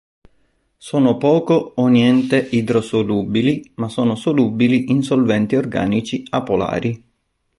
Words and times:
Sono 0.77 1.17
poco 1.17 1.73
o 1.75 1.85
niente 1.87 2.39
idrosolubili 2.53 3.73
ma 3.75 3.87
sono 3.87 4.15
solubili 4.15 4.89
in 4.89 5.03
solventi 5.03 5.55
organici 5.55 6.25
apolari. 6.29 7.03